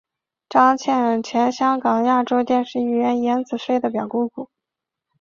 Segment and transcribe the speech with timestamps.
[0.49, 4.49] 张茜是前香港亚洲电视艺员颜子菲的表姑姑。